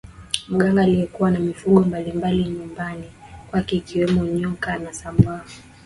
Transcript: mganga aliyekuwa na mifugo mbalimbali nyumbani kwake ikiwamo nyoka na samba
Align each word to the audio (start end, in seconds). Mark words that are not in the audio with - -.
mganga 0.49 0.81
aliyekuwa 0.81 1.31
na 1.31 1.39
mifugo 1.39 1.81
mbalimbali 1.83 2.43
nyumbani 2.43 3.11
kwake 3.51 3.75
ikiwamo 3.75 4.23
nyoka 4.23 4.77
na 4.79 4.93
samba 4.93 5.43